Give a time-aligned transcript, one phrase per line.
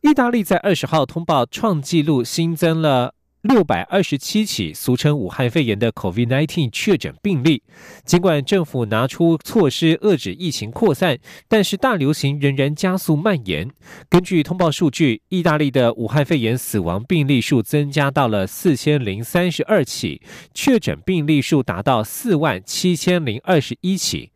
[0.00, 7.64] 意大利在二十号通报创纪录新增了六百二十七起俗称武汉肺炎的 COVID-19 确诊病例。
[8.04, 13.68] 尽管政府拿出措施遏制疫情扩散，但是大流行仍然加速蔓延。
[14.08, 20.22] 根据通报数据，意大利的武汉肺炎死亡病例数增加到了四千零三十二起，
[20.54, 24.30] 确诊病例数达到四万七千零二十一起。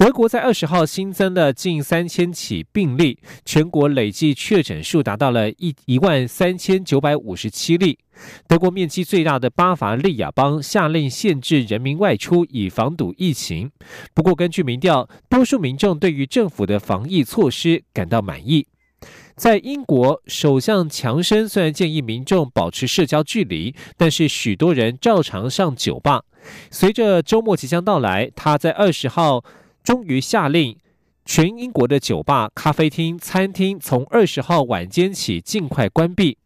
[0.00, 7.98] 德国在二十号新增了近三千起病例，全国累计确诊数达到了一一万三千九百五十七例。
[8.48, 13.70] 德国面积最大的巴伐利亚邦下令限制人民外出，以防堵疫情。
[14.14, 18.66] 不过，根据民调，多数民众对于政府的防疫措施感到满意。
[19.36, 26.22] 在英国，首相强生虽然建议民众保持社交距离，但是许多人照常上酒吧。
[26.70, 29.44] 随着周末即将到来，他在二十号。
[29.82, 30.76] 终于下令，
[31.24, 36.36] 全英国的酒吧、咖啡厅、餐厅从二十号晚间起尽快关闭。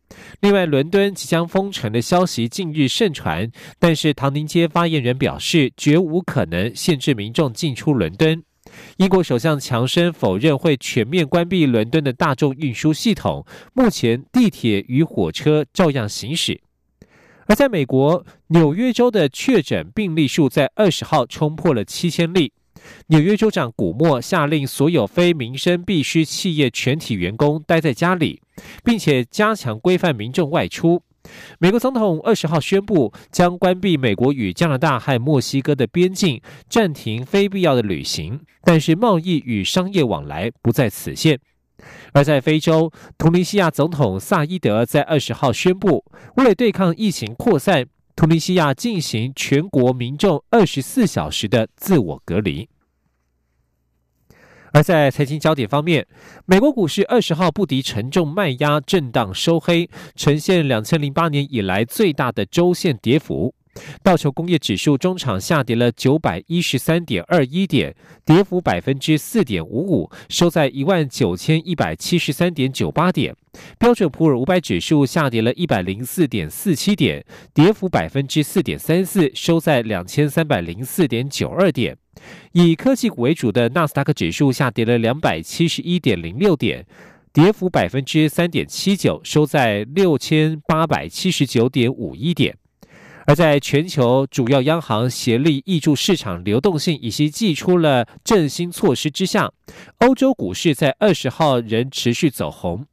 [0.41, 8.43] 另外，伦敦即将封城的消息近日盛传，但是唐宁街发言人表示，绝无可能限制民众进出伦敦。
[8.97, 16.61] 英国首相强生否认会全面关闭伦敦的大众运输系统，目前地铁与火车照样行驶。
[17.47, 22.53] 而在美国，纽约州的确诊病例数在二十号冲破了七千例。
[23.09, 28.41] 纽约州长古默下令所有非民生必需企业全体员工待在家里，
[28.83, 31.03] 并且加强规范民众外出。
[31.59, 41.41] 美国总统二十号宣布将关闭美国与加拿大和墨西哥的边境，暂停非必要的旅行，但是贸易与商业往来不在此限。
[42.13, 46.05] 而在非洲，突尼西亚总统萨伊德在二十号宣布，
[46.37, 52.69] 为了对抗疫情扩散，突尼西亚进行全国民众二十四小时的自我隔离。
[54.75, 56.05] 而在财经焦点方面，
[56.47, 63.55] 美国股市二十号不敌沉重卖压，震荡收黑，呈现两千零八年以来最大的周线跌幅。
[64.03, 73.33] 道琼工业指数中场下跌了九百一十三点二一点，跌幅百分之四点五五，收在一万九千一百七十三点九八点。
[73.79, 77.25] 标准普尔五百指数下跌了一百零四点四七点，
[77.55, 81.97] 跌幅百分之四点三四，收在两千三百零四点九二点。
[82.53, 86.87] 以科技股为主的纳斯达克指数下跌了两百七十一点零六点，
[87.33, 92.57] 跌幅百分之三点七九，收在六千八百七十九点五一点。
[93.27, 99.51] 而在全球主要央行协力挹注市场流动性以及祭出了振兴措施之下，
[100.01, 102.85] 欧洲股市在二十号仍持续走红。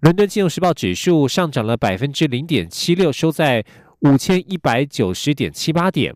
[0.00, 3.62] 伦敦金融时报指数上涨了百分之零点七六，收在
[4.00, 6.14] 五千一百九十点七八点。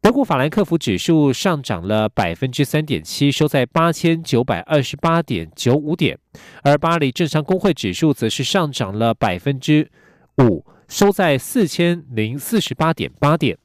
[0.00, 6.16] 德国法兰克福指数上涨了百分之三点七，收在八千九百二十八点九五点，
[6.62, 9.90] 而巴黎政商工会指数则是上涨了百分之
[10.38, 13.58] 五，收在四千零四十八点八点。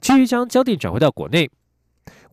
[0.00, 1.50] 继续将焦点转回到国内。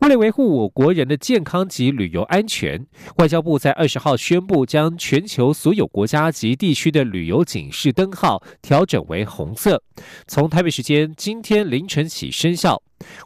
[0.02, 2.86] 为了维护我国人的健康及旅游安全，
[3.18, 9.84] 外交部在二十号宣布，将全球所有国家及地区的旅游警示灯号调整为红色，
[10.26, 12.82] 从台北时间今天凌晨起生效。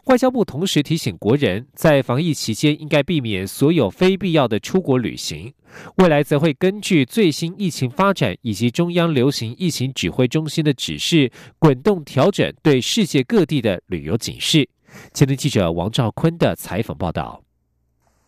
[0.06, 5.52] 外交部同时提醒国人，在防疫期间应该避免所有非必要的出国旅行。
[5.98, 11.30] 未来则会根据最新疫情发展以及中央流行疫情指挥中心的指示，
[11.60, 14.68] 滚动调整对世界各地的旅游警示。
[15.12, 17.42] 前天记者王兆坤的采访报道：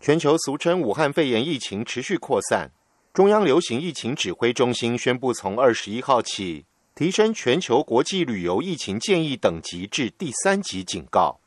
[0.01, 2.71] 全球俗称武汉肺炎疫情持续扩散，
[3.13, 6.65] 中央流行疫情指挥中心宣布，从二十一号起
[6.95, 11.39] 提升全球国际旅游疫情建议等级至第三级警告。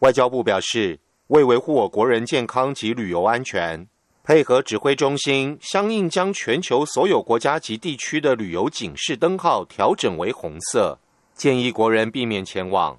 [0.00, 0.98] 外交部表示，
[1.28, 3.86] 为维护我国人健康及旅游安全，
[4.24, 10.98] 配合指挥中心，相应将全球所有国家及地区的旅游警示灯号调整为红色，
[11.34, 12.98] 建议国人避免前往。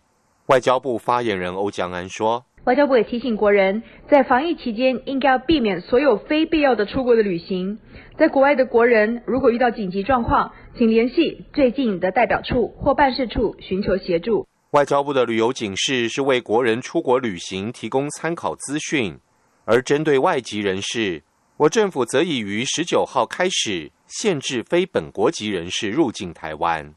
[0.51, 7.79] 外交部发言人欧江安说：“外交部也提醒国人，在防疫期间应该要避免所有非必要的出国的旅行。
[8.17, 19.17] 在国外的国人，如果遇到紧急状况，请联系最近的代表处或办事处寻求协助。”外交部的旅游警示是为国人出国旅行提供参考资讯，
[19.63, 21.23] 而针对外籍人士，
[21.55, 26.93] 我政府则已于十九号开始限制非本国籍人士入境台湾。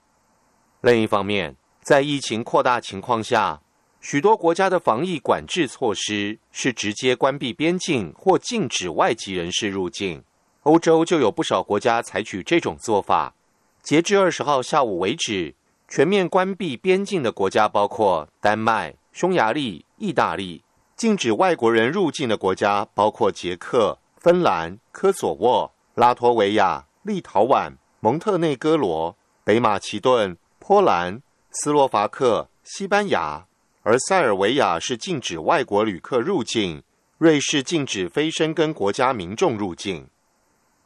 [0.82, 1.54] 另一方面，
[1.84, 3.60] 在疫情扩大情况下，
[4.00, 10.25] 许多国家的防疫管制措施是直接关闭边境或禁止外籍人士入境。
[10.62, 13.34] 欧洲就有不少国家采取这种做法。
[13.82, 15.54] 截至二十号下午为止，
[15.86, 20.62] 全面关闭边境的国家包括丹麦、匈牙利、意大利；
[20.96, 27.70] 禁止外国人入境的国家包括捷克、芬兰、科索沃、拉脱维亚、立陶宛、
[28.00, 29.14] 蒙特内哥罗、
[29.44, 31.20] 北马其顿、波兰、
[31.54, 33.46] 斯洛伐克、西班牙。
[33.82, 36.82] 而塞尔维亚是禁止外国旅客入境，
[37.18, 40.08] 瑞士禁止非申根国家民众入境。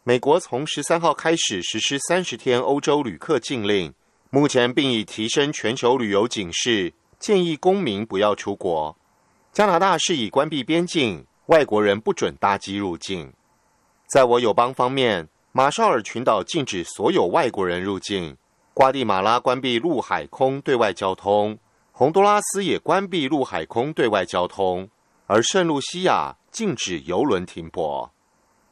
[0.03, 3.95] 美国从十三号开始实施三十天欧洲旅客禁令，
[4.31, 8.97] 目前并已提升全球旅游警示，建议公民不要出国。
[9.53, 13.33] 加拿大是以关闭边境，外国人不准搭机入境。
[14.09, 18.37] 在我友邦方面，马绍尔群岛禁止所有外国人入境，
[18.79, 21.59] 瓜地马拉关闭陆海空对外交通，
[21.91, 24.89] 洪都拉斯也关闭陆海空对外交通，
[25.27, 28.09] 而圣露西亚禁止游轮停泊。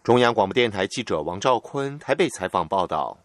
[0.05, 3.19] 中央广播电台记者王兆坤台北采访报道。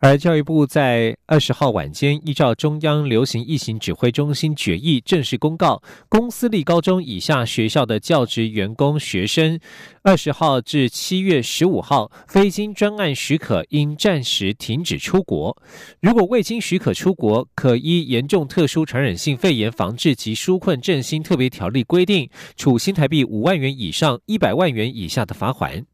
[0.00, 9.58] 而教育部在二十号晚间，依照中央流行疫情指挥中心决议，正式公告，公私立高中以下学校的教职员工学生，
[10.02, 15.56] 二十号至七月十五号，非经专案许可，应暂时停止出国。
[16.00, 25.86] 如果未经许可出国，可依严重特殊传染性肺炎防治及纾困振兴特别条例规定，处新台币五万元以上一百万元以下的罚款。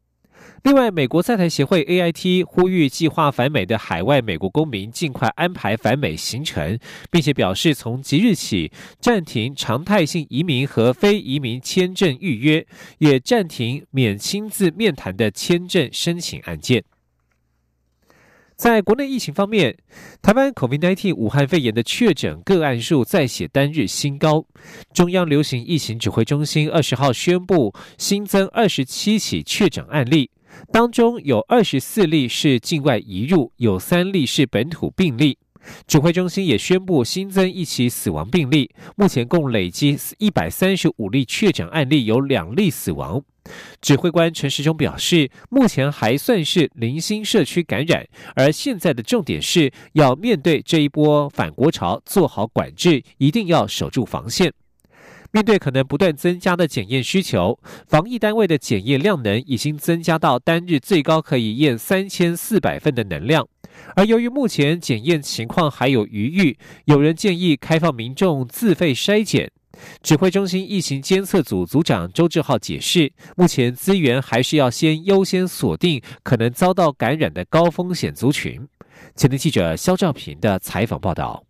[0.63, 6.79] 另外，美国在台协会 AIT 呼吁计划返美的海外美国公民尽快安排返美行程，
[7.11, 12.65] 并且表示从即日起暂停常态性移民和非移民签证预约，
[12.99, 16.81] 也暂停免亲自面谈的签证申请案件。
[18.55, 19.75] 在国内疫情方面，
[20.21, 24.45] 台湾 COVID-19 武汉肺炎的确诊个案数再写单日新高。
[24.93, 30.29] 中央流行疫情指挥中心二十号宣布新增二十七起确诊案例。
[30.71, 35.37] 当中有二十四例是境外移入，有三例是本土病例。
[35.87, 43.23] 指挥中心也宣布新增一起死亡病例，目前共累积一百三十五例确诊案例，有两例死亡。
[43.81, 48.05] 指挥官陈时中表示，目前还算是零星社区感染，
[48.35, 54.51] 而现在的重点是要面对这一波反国潮，做好管制，一定要守住防线。
[55.33, 57.57] 面对可能不断增加的检验需求，
[57.87, 63.47] 防疫单位的检验量能已经增加到单日最高可以验三千四百份的能量。
[63.95, 69.51] 而由于目前检验情况还有余裕，有人建议开放民众自费筛检。
[70.03, 78.61] 指挥中心疫情监测组组长周志浩解释，目前资源还是要先优先锁定可能遭到感染的高风险族群。
[79.15, 81.43] 前天记者肖兆平的采访报道。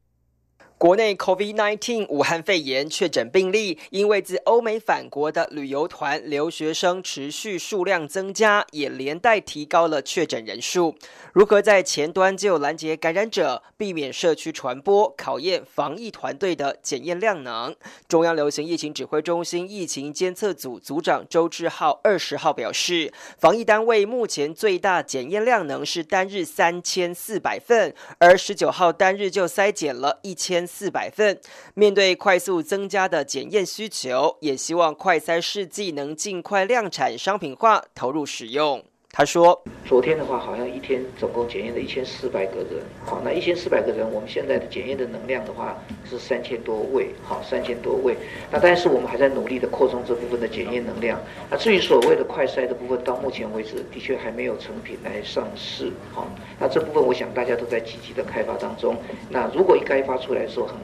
[0.84, 10.94] 国内 COVID-19 武汉肺炎确诊病例，因为自欧美返国的旅游团留学生持续数量增加，也连带提高了确诊人数。
[11.32, 17.74] 如何在前端就拦截感染者，避免社区传播，考验防疫团队的检验量能？
[18.10, 30.68] 中央流行疫情指挥中心疫情监测组组长周志浩二十号表示，防疫单位目前最大检验量能是单日三千四百份，而十九号单日就筛检了一千。
[30.74, 31.40] 四百份。
[31.76, 38.84] 面对快速增加的检验需求，也希望快筛试剂能尽快量产商品化，投入使用。
[39.16, 42.82] 他说：“昨天的话，好像一天总共检验了一千四百个人。
[43.06, 47.10] 好，那一千四百个人，我们现在的检验的能量的话是三千多位。
[47.22, 48.18] 好，三千多位。
[48.52, 51.22] 那但是我们还在努力的扩充这部分的检验能量。
[51.48, 55.92] 那至于所谓的快筛的部分，到目前为止的确还没有成品来上市。
[56.12, 56.28] 好，
[56.60, 58.98] 那这部分我想大家都在积极的开发当中。
[59.30, 60.76] 那如果一开发出来的时候，很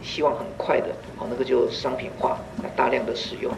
[0.00, 3.52] 希望很快的，好，那个就商品化，那大量的使用。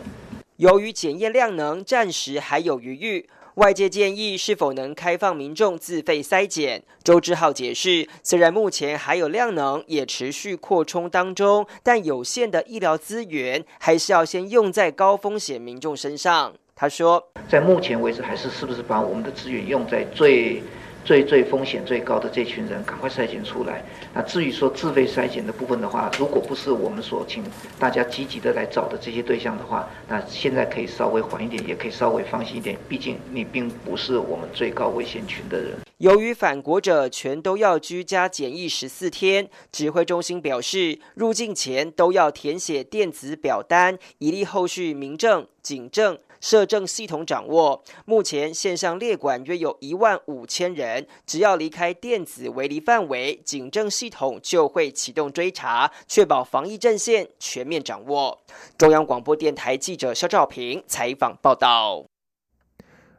[0.56, 6.82] 由于检验量能暂时还有余裕。”外界建议是否能开放民众自费筛检？
[7.02, 16.52] 周志浩解释，虽然目前还有量能，也持续扩充当中，但有限的医疗资源还是要先用在高风险民众身上。
[16.74, 20.62] 他说，在目前为止，还是是不是把我们的资源用在最。
[21.06, 23.80] 最最风险最高的这群人，赶快筛检出来。
[24.12, 27.44] 那至于说自费筛检的部分的话，如果不是我们所请
[27.78, 32.76] 大家积极的来找的这些对象的话，那现在可以稍微缓一点，也可以稍微放心一点。
[32.88, 35.76] 毕竟你并不是我们最高危险群的人。
[35.98, 47.82] 由于返国者全都要居家检疫十四天，指挥中心表示，入境前都要填写电子表单，以利后续民政、警政、摄政系统掌握。
[48.04, 58.42] 目前线上列管约有一万五千人，只要离开电子围篱范围，警政系统就会启动追查，确保防疫阵线全面掌握。
[58.76, 62.15] 中央广播电台记者肖兆平采访报道。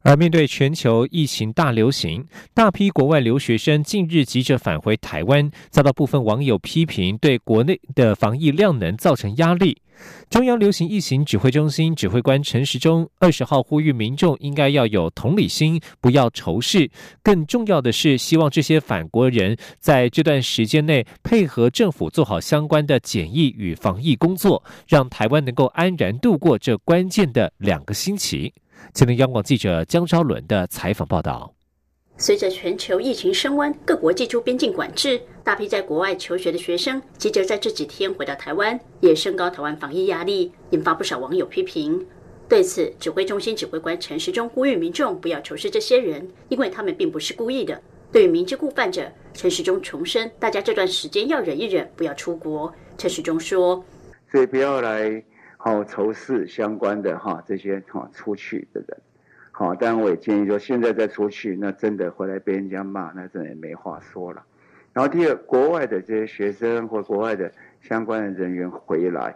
[0.04, 9.78] 而面对全球疫情大流行，大批国外留学生近日急着返回台湾，遭到部分网友批评，对国内的防疫量能造成压力。
[10.30, 16.90] 中央流行疫情指挥中心指挥官陈时中二十号呼吁民众应该要有同理心，不要仇视。
[17.24, 28.54] 更重要的是，希望这些返国人在这段时间内配合政府做好相关的检疫与防疫工作，让台湾能够安然度过这关键的两个星期。
[28.94, 31.54] 前天央广记者江昭伦的采访报道：
[32.18, 42.04] 随着全球疫情升温，各国祭出边境管制，大批在国外求学的学生急着在这几天回到台湾，也升高台湾防疫压力，引发不少网友批评。
[42.50, 47.80] 对此，指挥中心指挥官陈时中呼吁民众不要仇视这些人，因为他们并不是故意的。
[48.12, 52.74] 对于明知故犯者，陈时中重申，大家这段时间要忍一忍，不要出国。
[52.98, 53.84] 陈时中说
[54.32, 55.24] ：“所以不要来。”
[55.68, 58.98] 好仇视相关的哈这些哈出去的人，
[59.52, 64.42] 好，当然我也建议说，现在再出去，那真的回来被人家骂，那真的没话说了。
[64.94, 69.36] 然后第二，国外的这些学生或国外的相关的人员回来，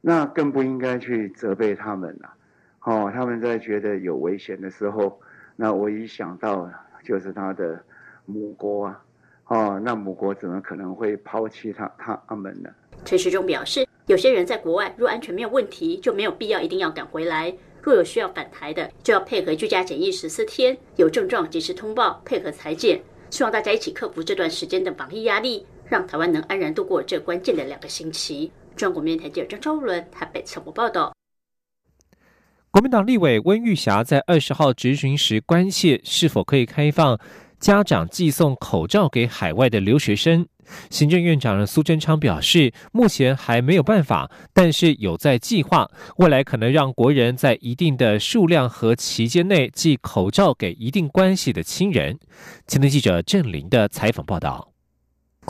[0.00, 2.34] 那更不应该去责备他们了。
[2.82, 5.20] 哦，他们在觉得有危险的时候，
[5.54, 6.68] 那我一想到
[7.04, 7.80] 就是他的
[8.26, 9.04] 母国啊，
[9.46, 11.88] 哦，那母国怎么可能会抛弃他
[12.26, 12.68] 他们呢？
[13.04, 13.86] 陈时中表示。
[14.06, 17.54] 有些人在国外，若安全没有问题，就没有必要一定要赶回来。
[17.82, 23.00] 若有需要返台的，就要配合居家检疫十四天，有症状及时通报，配合裁剪。
[23.30, 28.50] 希望大家一起克服这段时间的防疫压力，让台湾能安然度过这关键的两个星期。
[28.76, 31.14] 中央国面台记者张昭伦台北采访报道。
[32.70, 37.18] 国民党立委温玉霞在二十号质询时关切是否可以开放
[37.58, 40.46] 家长寄送口罩给海外的留学生。
[40.90, 52.18] 行政院长苏贞昌表示，目前还没有办法，但是有在计划，未来可能让国人在一定的数量和期间内寄口罩给一定关系的亲人。
[52.66, 54.69] 前天记者郑林的采访报道。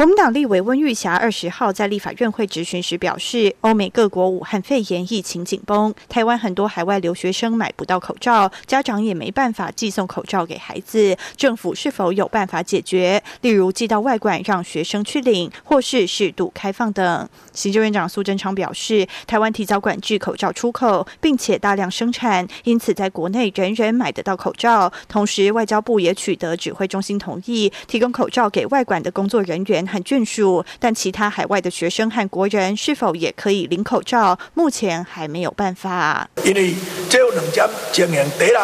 [0.01, 13.23] 国民党立委温玉霞二十号在立法院会质询时表示，欧美各国武汉肺炎疫情紧绷，台湾很多海外留学生买不到口罩，家长也没办法寄送口罩给孩子，政府是否有办法解决？
[13.43, 17.29] 例如寄到外馆让学生去领，或是适度开放等。
[17.53, 24.91] 行政院长苏贞昌表示，台湾提早管制口罩出口，并且大量生产，因此在国内人人买得到口罩。
[25.09, 29.87] 同时，外交部也取得指挥中心同意，提供口罩给外馆的工作人员。
[29.91, 34.39] 和眷属，但其他海外的学生和国人是否也可以领口罩？
[34.55, 36.29] 目前还没有办法。
[36.45, 36.75] 因为
[37.09, 38.55] 这有两点情形：第一，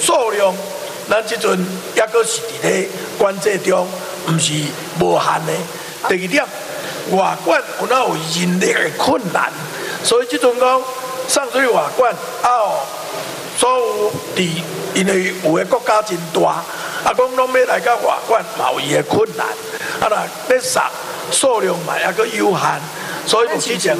[0.00, 0.54] 数量
[1.10, 1.58] 咱这阵
[1.96, 2.88] 也阁是伫咧
[3.18, 3.86] 管制中，
[4.28, 4.52] 毋是
[5.00, 5.52] 无限的；
[6.08, 6.44] 第二点，
[7.10, 9.50] 外管有哪有人力的困难，
[10.02, 10.82] 所以这阵讲
[11.28, 12.12] 上水外管
[12.42, 12.48] 啊，
[13.58, 14.48] 所有伫
[14.94, 16.62] 因为有的国家真大。
[17.06, 19.46] 啊，讲拢要来到外观，贸易的困难，
[20.00, 20.90] 啊啦，要杀
[21.30, 22.80] 数量嘛，也个有限，
[23.24, 23.94] 所以目前也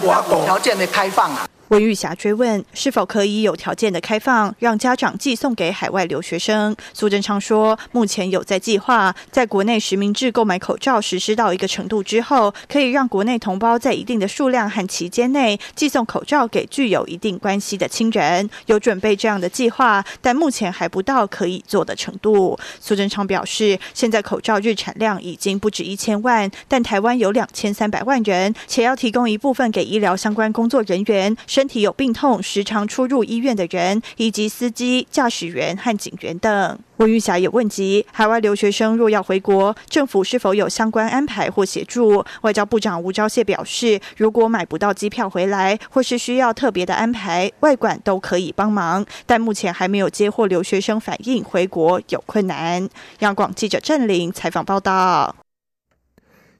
[0.00, 1.46] 无法条件的开放啊。
[1.68, 6.76] 温玉霞追问是否可以有条件的开放，让家长寄送给海外留学生。
[6.92, 18.48] 苏贞昌说，目前有在计划，在国内实名制购买口罩实施到一个程度之后，可以让国内同胞在一定的数量和期间内寄送口罩给具有一定关系的亲人。
[18.66, 22.56] 有准备这样的计划，但目前还不到可以做的程度。
[22.80, 31.36] 苏贞昌表示，现在口罩日产量已经不止一千万，但台湾有两千三百万人，且要提供一部分给医疗相关工作人员。
[31.56, 36.78] 身体有病痛、时常出入医院的人，以及司机、驾驶员和警员等。
[36.98, 42.22] 温玉霞也问及海外留学生若要回国，政府是否有相关安排或协助？
[42.42, 49.06] 外交部长吴钊燮表示，如果买不到机票回来，或是需要特别的安排，外管都可以帮忙。
[49.24, 52.86] 但目前还没有接获留学生反映回国有困难。
[53.20, 55.45] 央广记者郑玲采访报道。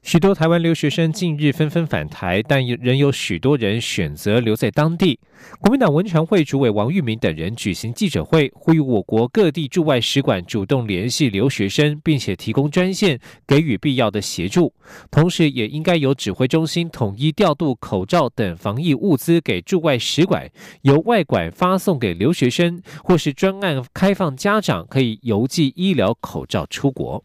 [0.07, 5.19] 许多台湾留学生近日纷纷返台，但仍有许多人选择留在当地。
[5.59, 14.73] 国民党文传会主委王玉明等人举行记者会，呼吁我国各地驻外使馆主动联系留学生，并且提供专线，给予必要的协助。
[15.11, 20.49] 同时，也应该由指挥中心统一调度口罩等防疫物资给驻外使馆，
[20.83, 27.21] 由外馆发送给留学生，或是专案开放家长可以邮寄医疗口罩出国。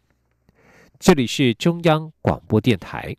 [1.05, 3.13] 这里是中央广播电台。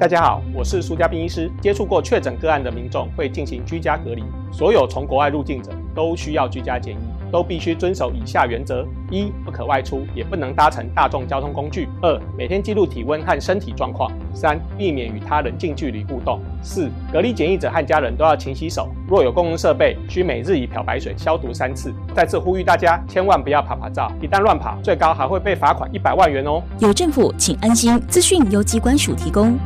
[0.00, 1.52] 大家好，我是苏家斌医师。
[1.60, 6.98] 接触过确诊个案的民众会进行居家隔离，所有从国外入境者都需要居家检疫，
[7.32, 21.92] 都必须遵守以下原则：一、不可外出，也不能搭乘大众交通工具；二、每天记录体温和身体状况；三、避免与他人近距离互动；四、隔离检疫者和家人都要勤洗手，若有公共设备，需每日以漂白水消毒三次。
[22.14, 26.62] 再次呼吁大家，千万不要爬爬照，一旦乱跑，最高还会被罚款一百万元哦。
[26.80, 27.98] 有政府，请安心。
[28.08, 29.58] 资讯由机关署提供。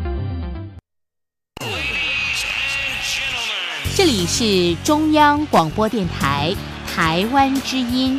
[3.96, 6.54] 这里是中央广播电台
[6.96, 8.18] 台湾之音。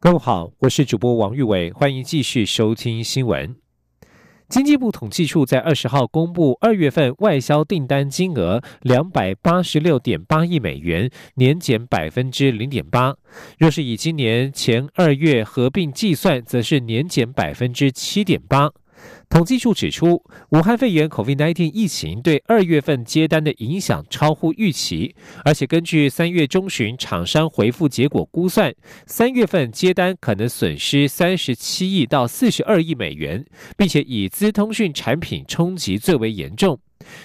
[0.00, 3.54] 各位好，我是主播王玉伟，欢迎继续收听新闻。
[4.48, 13.14] 经济部统计处在二十号公布二月份外销订单金额两百八十六点八亿美元，年减百分之零点八。
[13.56, 18.72] 若是以今年前二月合并计算，则是年减百分之七点八。
[19.28, 25.14] 统计处指出，武汉肺炎 （COVID-19） 疫情对二月份接单的影响超乎预期，
[25.44, 28.74] 而且根据三月中旬厂商回复结果估算，
[29.06, 33.44] 三月份接单可能损失三十七亿到四十二亿美元，
[33.76, 36.78] 并且以资通讯产品冲击最为严重。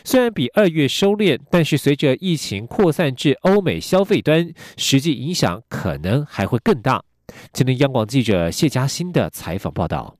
[0.03, 7.03] 虽然比二月收敛，但是随着疫情扩散至欧美消费端，实际影响可能还会更大。
[7.51, 10.15] 今天央广记者谢嘉欣的采访报道。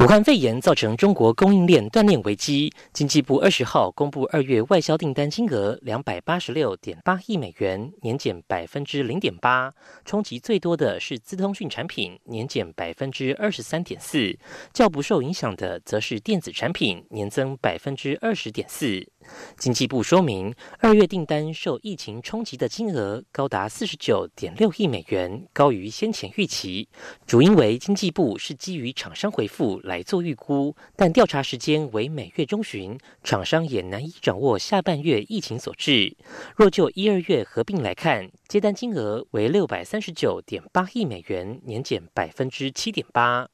[0.00, 2.72] 武汉肺炎造成中国供应链断裂危机。
[2.90, 9.70] 经济部二十号公布二月外销订单金额两百八十六点八亿美元，年减百分之零点八。
[10.06, 14.38] 冲击最多的是资通讯产品，年减百分之二十三点四；
[14.72, 19.06] 较不受影响的则是电子产品，年增百分之二十点四。
[19.56, 26.88] 经济部说明，二月订单受疫情冲击的金额高达四十九点六亿美元，高于先前预期。
[27.26, 36.16] 主因为经济部是基于厂商回复来做预估，但调查时间为每月中旬，厂商也难以掌握下半月疫情所致。
[36.56, 43.48] 若就一二月合并来看，接单金额为六百三十九点八亿美元，年减百分之七点八。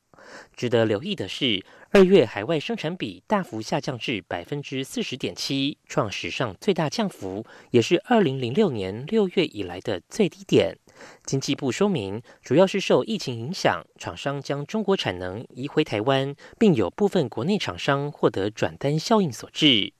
[0.56, 1.64] 值得留意的是。
[1.90, 10.76] 二月海外生产比大幅下降至百分之四十点七，创史上最大降幅，也是二零零六年六月以来的最低点。
[11.24, 19.92] 经济部说明，主要是受疫情影响，厂商将中国产能移回台湾，并有部分国内厂商获得转单效应所致。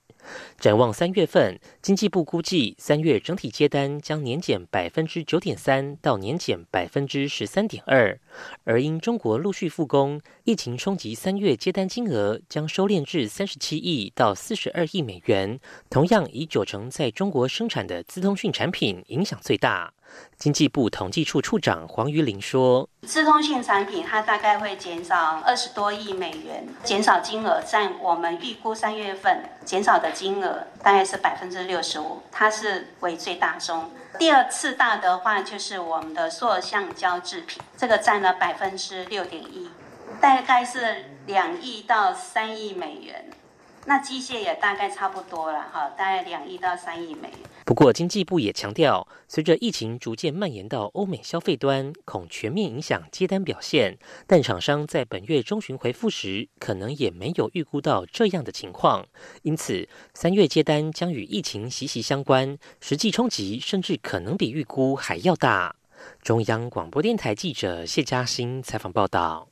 [0.58, 8.18] 展望三月份，经济部估计三月整体接单将年减百分之九点三到年减百分之十三点二，
[8.64, 15.58] 而因中国陆续复工，疫情冲击三月接单金额将收敛至三十七亿到四十二亿美元，
[15.90, 19.92] 同样以九成在中国生产的资通讯产品影响最大。
[20.36, 33.90] 经济部统计处处长黄瑜玲说：“自通信产品它大概会减少二十多亿美元，减少金额占我们预估三月份减少的金额大概是百分之六十五，它是为最大宗。
[34.18, 39.70] 第二次大的话就是我们的塑橡胶制品，这个占了百分之六点一，
[40.20, 43.30] 大概是两亿到三亿美元。
[43.86, 53.98] 那机械也大概差不多了，哈，大概两亿到三亿美元。”不过，经济部也强调，随着疫情逐渐蔓延到欧美消费端，恐全面影响接单表现。
[54.26, 59.06] 但厂商在本月中旬回复时，可能也没有预估到这样的情况。
[59.42, 65.74] 因此，三月接单将与疫情息息相关，实际冲击甚至可能比预估还要大。
[66.22, 69.48] 中央广播电台记者谢嘉欣采访报道。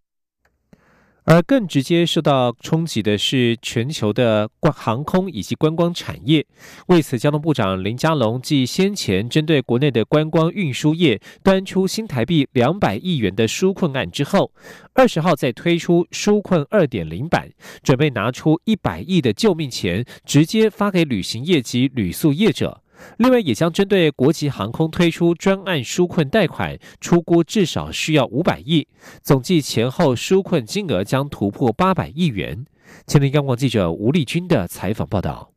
[1.25, 6.47] 而更直接受到冲击的是全球的观航空以及观光产业。
[6.89, 14.53] 为此，交通部长林佳龙继先前针对国内的观光运输业端出新台币两百亿元的纾困案之后，
[14.93, 17.49] 二十号再推出纾困二点零版，
[17.83, 22.83] 准备拿出一百亿的救命钱，直接发给旅行业及旅宿业者。
[23.18, 28.87] 另外，也将针对国际航空推出专案纾困贷款，出估至少需要五百亿，
[29.22, 32.64] 总计前后纾困金额将突破八百亿元。
[33.07, 35.54] 前天央广记者吴丽君的采访报道。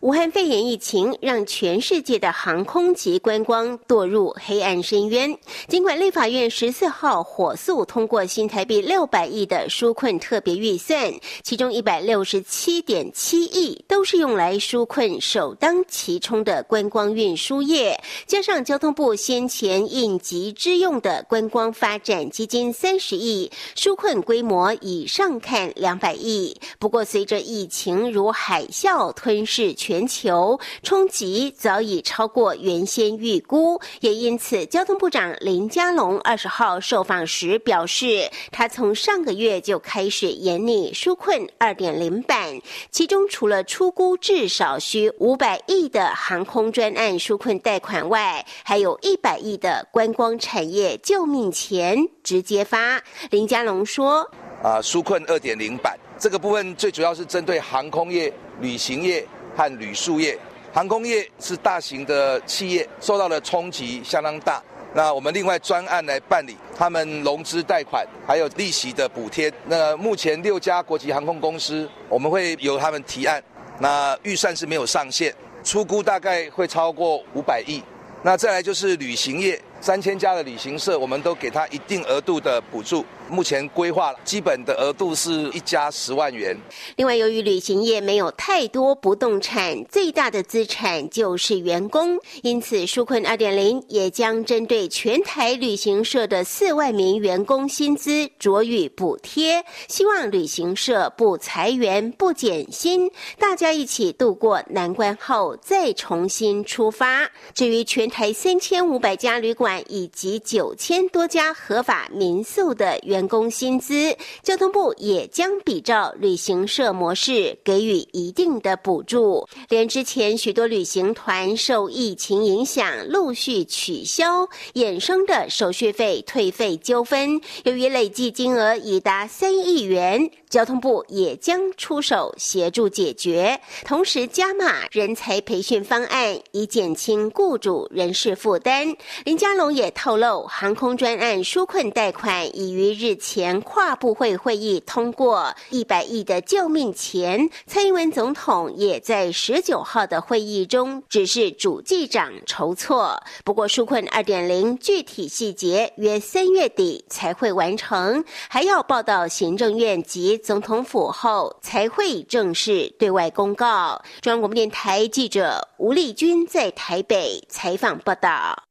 [0.00, 5.36] 武汉肺炎疫情让全世界的航空及观光堕入黑暗深渊。
[5.66, 26.56] 尽管立法院十四号火速通过新台币六百亿的纾困特别预算，其中一百六十七点七亿都是用来纾困首当其冲的观光运输业，加上交通部先前应急之用的观光发展基金三十亿，纾困规模以上看两百亿。
[26.78, 29.57] 不过，随着疫情如海啸吞噬。
[29.58, 33.80] 势全球，冲击早已超过原先预估。
[33.98, 42.60] 也因此，交通部长林佳龙二十号受访时表示，他从上个月就开始研拟纾困二点零版，
[42.92, 53.02] 其中除了出估至少需五百亿的航空专案纾困贷款外，还有一百亿的观光产业救命钱直接发。
[53.30, 54.20] 林佳龙说
[54.62, 59.24] ：“啊，纾困二点零版。”这个部分最主要是针对航空业、旅行业
[59.58, 60.38] 和旅宿业。
[60.72, 64.62] 航空业是大型的企业，受到的冲击相当大。
[64.94, 69.52] 那我们另外专案来办理他们融资贷款，还有利息的补贴。
[69.66, 73.42] 那目前六家国际航空公司，我们会由他们提案。
[73.80, 77.82] 那预算是没有上限，出估大概会超过五百亿。
[78.22, 83.04] 那再来就是旅行业，三千家的旅行社，我们都给他一定额度的补助。
[83.30, 86.56] 目前规划基本的额度是一家十万元。
[86.96, 107.30] 另外，由于旅行业没有太多不动产，最大的资产就是员工，因此纾困二点零也将针对全台旅行社的四万名员工薪资着予补贴，希望旅行社不裁员、不减薪，大家一起度过难关后再重新出发。
[107.52, 119.46] 至于全台三千五百家旅馆以及九千多家合法民宿的员，工薪资，交通部也将比照旅行社模式给予一定的补助。
[119.68, 138.96] 连之前许多旅行团受疫情影响陆续取消，衍生的手续费退费纠纷，由于累计金额已达三亿元，交通部也将出手协助解决，同时加码人才培训方案，以减轻雇主人事负担。
[139.24, 143.18] 林佳龙也透露，航空专案纾困贷款已于日。
[143.18, 153.20] 前跨部会会议通过一百亿的救命钱，蔡英文总统也在十九号的会议中指示主计长筹措。
[153.44, 164.00] 不过纾困二点零具体细节约三月底才会完成，还要报到行政院及总统府后才会正式对外公告。
[164.20, 168.64] 中央广播电台记者吴丽君在台北采访报道。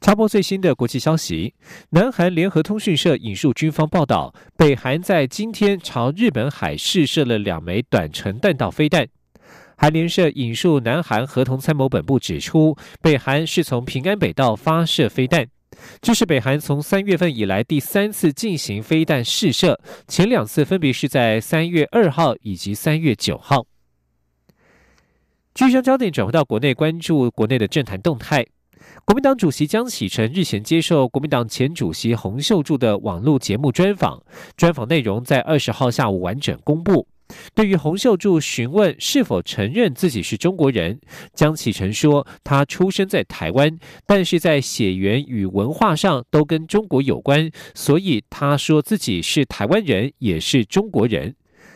[0.00, 1.54] 插播最新的国际消息，
[1.90, 9.08] 南韩联合通讯社引述军方报道，北韩在今天朝日本海试射了两枚短程弹道飞弹。
[9.76, 15.46] 韩联社引述南韩合同参谋本部指出，北韩是从平安北道发射飞弹，
[16.00, 23.66] 这是北韩从三月份以来第三次进行飞弹试射，前两次分别是在三月二号以及三月九号。
[25.54, 28.46] 据将焦点转回到国内，关注国内的政坛动态。
[29.04, 34.22] 国民党主席江启臣日前接受国民党前主席洪秀柱的网络节目专访，
[34.56, 37.08] 专访内容在二十号下午完整公布。
[37.54, 41.00] 对于洪秀柱询问是否承认自己是中国人，
[41.34, 51.34] 江启臣说他出生在台湾，但是在血缘与文化上都跟中国有关，所以他说自己是台湾人，也是中国人。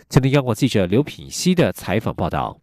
[0.08, 2.58] 前天央广记者刘品熙的采访报道。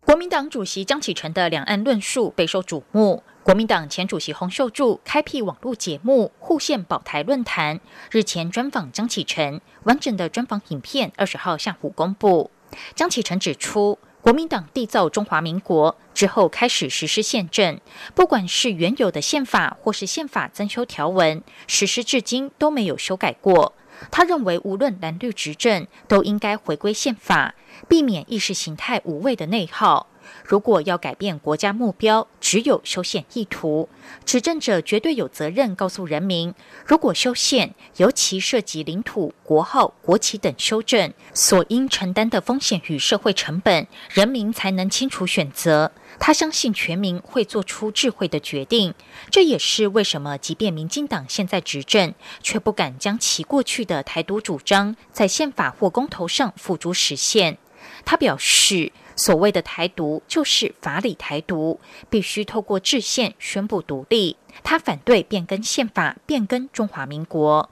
[0.00, 3.22] 国民党主席江启臣的两岸论述备受瞩目。
[3.44, 7.80] 国民党前主席洪秀柱开辟网络节目护宪保台论坛，
[8.12, 12.52] 日前专访张启臣，完整的专访影片二十号下午公布。
[12.94, 17.80] 张启臣指出，国民党缔造中华民国之后开始实施宪政，
[18.14, 23.74] 不管是原有的宪法或是宪法增修条文，实施至今都没有修改过。
[24.12, 27.56] 他认为，无论蓝绿执政，都应该回归宪法，
[27.88, 30.06] 避免意识形态无谓的内耗。
[30.44, 33.88] 如果要改变国家目标，只有修宪意图，
[34.24, 36.54] 执政者绝对有责任告诉人民：
[36.86, 45.92] 如果修宪，尤其涉及领土、国号、国旗等修正，所应承担的风险与社会成本，人民才能清楚选择。
[46.18, 48.94] 他相信全民会做出智慧的决定，
[49.30, 57.58] 这也是为什么即便民进党现在执政，却不敢将其过去的台独主张在宪法或公投上付诸实现。
[58.04, 58.92] 他表示。
[59.16, 64.36] 所谓的台独就是法理台独，必须透过制宪宣布独立。
[64.62, 67.70] 他反对变更宪法、变更中华民国。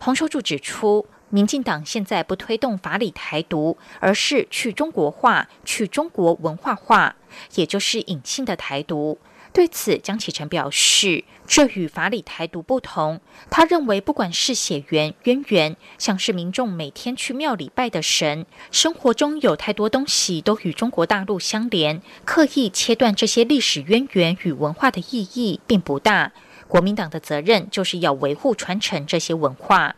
[0.00, 7.16] 洪秀柱指出，民进党现在不推动法理台独，而是去中国化、去中国文化化，
[7.54, 9.18] 也就是隐性的台独。
[9.52, 13.20] 对此，江启臣表示，这与法理台独不同。
[13.50, 26.32] 他认为，不管是血缘渊源，像是民众每天去庙里拜的神，生活中有太多东西都与中国大陆相连，刻意切断这些历史渊源与文化的意义并不大。
[26.68, 29.96] 国民党的责任就是要维护传承这些文化。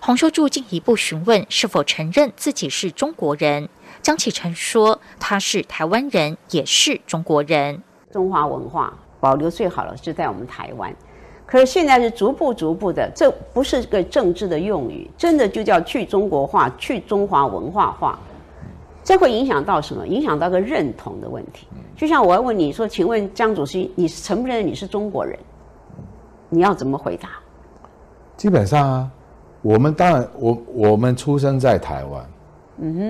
[0.00, 3.68] 洪秀柱进一步询问是否承认自己是中国人。
[4.00, 7.82] 江启臣说：“他是台湾人，也是中国人。
[8.12, 10.94] 中华文化保留最好的是在我们台湾，
[11.46, 18.18] 可是现在是逐步逐步的，这不是个政治的用语，真的就叫去中国化、去中华文化化。
[19.02, 20.06] 这会影响到什么？
[20.06, 21.66] 影响到个认同的问题。
[21.96, 25.38] 就像我要问你说，请问江主席，你承不承认你是中国人？
[26.50, 27.30] 你要怎么回答？
[28.36, 29.10] 基本上啊，
[29.62, 32.24] 我们当然，我我们出生在台湾。”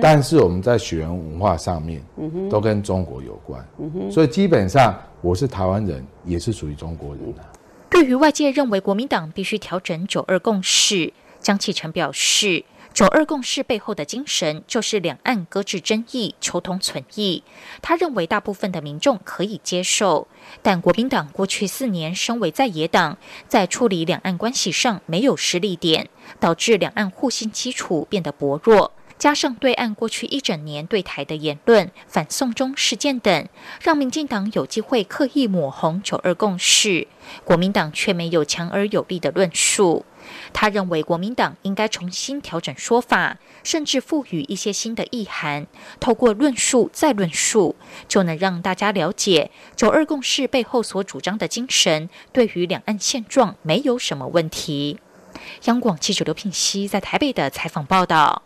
[0.01, 2.03] 但是我们在血缘文化上面，
[2.49, 3.65] 都跟中国有关，
[4.11, 7.41] 所以基本上我是台湾人，也是属于中国人的。
[7.89, 17.43] 对于外界认为国民党必须调整九二共识，江启臣表示，九二共识背后的精神就是两岸搁置争议，求同存异。
[17.81, 20.27] 他认为大部分的民众可以接受，
[20.61, 26.09] 但国民党过去四年身为在野党，在处理两岸关系上没有实力点，
[26.39, 28.91] 导致两岸互信基础变得薄弱。
[29.23, 33.47] 加上对岸过去一整年对台的言论、反送中事件等，
[33.81, 37.07] 让民进党有机会刻意抹红九二共识，
[37.45, 40.05] 国民党却没有强而有力的论述。
[40.51, 45.67] 他认为国民党应该重新调整说法，甚至赋予一些新的意涵，
[46.01, 47.77] 透过论述再论述，
[48.09, 54.99] 就能让大家了解九二共识背后所主张的精神，对于两岸现状没有什么问题。
[55.63, 58.43] 央广记者刘聘熙在台北的采访报道。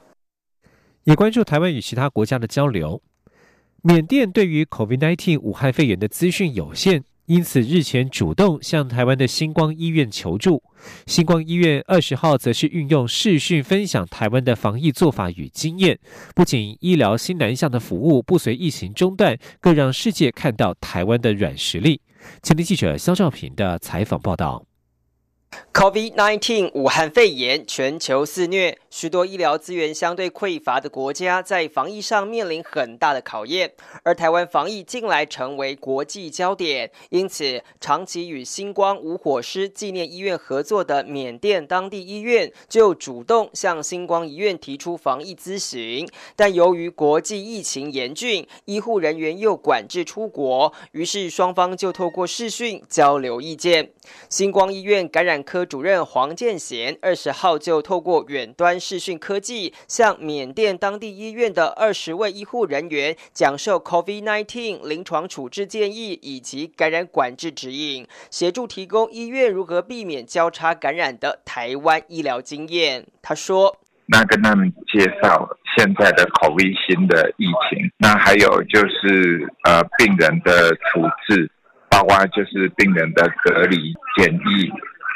[1.07, 3.01] 也关注台湾与其他国家的交流。
[3.81, 10.61] 缅甸对于 COVID-19 武汉肺炎的资讯有限，因此日前主动向台湾的星光医院求助。
[11.05, 15.97] 星光医院二十号则是运用视讯分享台湾的防疫做法与经验，
[16.35, 22.01] 不仅医疗新南向的服务不随疫情中断，更让世界看到台湾的软实力。
[22.43, 24.66] 前天记者肖兆平的采访报道。
[25.73, 33.71] COVID-19 武汉肺炎全球肆虐，许多医疗资源相对匮乏的国家在防疫上面临很大的考验。
[34.03, 46.07] 而台湾防疫近来成为国际焦点，因此长期与星光无火师纪念医院合作的缅甸当地医院就主动向星光医院提出防疫咨询。
[46.35, 53.91] 但由于国际疫情严峻，医护人员又管制出国，于是双方就透过视讯交流意见。
[54.27, 73.05] 星光医院感染科主任黄建贤二十号就透过远端视讯科技，向缅甸当地医院的二十位医护人员讲授 COVID-19 临床处置建议以及感染管制指引，协助提供医院如何避免交叉感染的台湾医疗经验。
[73.21, 81.51] 他说：“那跟他们介绍现在的 COVID 新的疫情，那还有就是呃病人的处置，
[81.89, 84.71] 包括就是病人的隔离检疫。”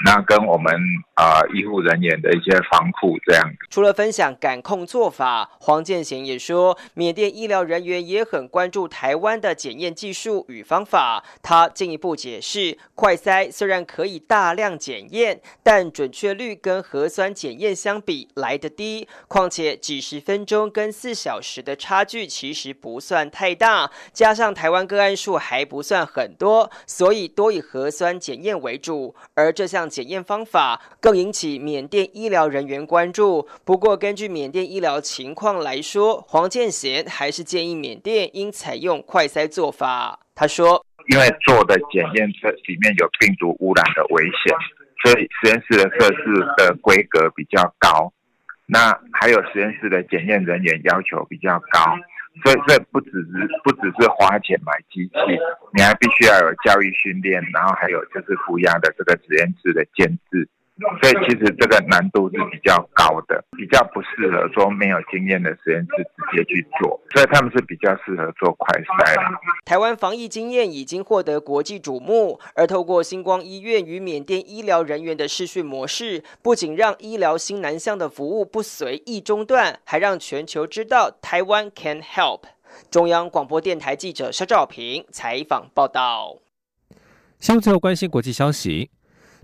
[0.06, 0.74] 那跟我们
[1.16, 3.52] 啊医护人员的一些防护这样。
[3.70, 11.24] 除了分享感控做法，黄建贤也说，缅甸医疗人员也很关注台湾的检验技术与方法。
[11.42, 19.08] 他进一步解释，快筛虽然可以大量检验，但准确率跟核酸检验相比来得低。
[19.28, 29.16] 况且几十分钟跟四小时的差距其实不算太大，加上台湾个案数还不算很多，所以多以核酸检验为主。
[29.34, 33.48] 而这项检验方法更引起缅甸医疗人员关注。
[33.66, 40.22] 不过，根据缅甸医疗情况来说，黄建贤还是建议缅甸应采用快筛做法。
[40.34, 44.56] 他说：“因为做的检验测里面有病毒污染的危险，
[45.04, 46.24] 所以实验室的设施
[46.58, 48.12] 的规格比较高。
[48.66, 51.98] 那还有实验室的检验人员要求比较高。”
[52.44, 55.14] 这，这不只是不只是花钱买机器，
[55.74, 60.48] 你还必须要有教育训练，然后还有就是负压的这个实验室的监制。
[61.02, 69.16] 所以其实这个难度是比较高的，比较不适合说没有经验的实验室直接去做，所以他们是比较适合做快筛。
[69.66, 82.42] 台湾防疫经验已经获得国际瞩目，而透过星光医院与缅甸医疗人员的视讯模式，不仅让医疗新南向的服务不随意中断，还让全球知道台湾 can help。
[82.90, 86.38] 中央广播电台记者肖兆平采访报道。
[87.40, 88.90] 新闻最后关心国际消息。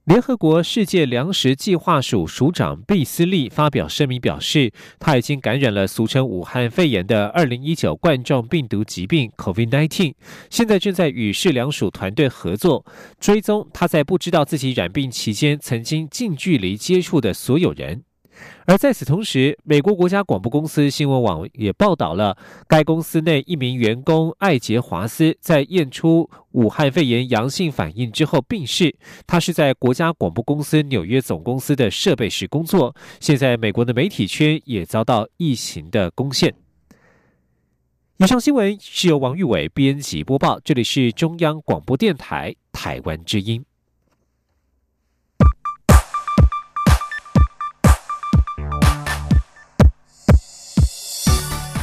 [0.08, 10.14] 联合国世界粮食计划署署长毕斯利发表声明表示，他已经感染了俗称武汉肺炎的二零一九冠状病毒疾病 （COVID-19），
[10.50, 12.86] 现在正在与世粮署团队合作，
[13.20, 18.07] 追踪他在不知道自己染病期间曾经近距离接触的所有人。
[18.68, 28.94] 而在此同时，美国国家广播公司新闻网也报道了该公司内一名员工艾杰华斯在验出武汉肺炎阳性反应之后病逝。
[29.26, 32.94] 他是在国家广播公司纽约总公司的设备室工作。
[33.22, 36.54] 现在，美国的媒体圈也遭到疫情的攻陷。
[38.18, 43.64] 以上新闻是由王玉伟编辑播报，这里是中央广播电台台湾之音。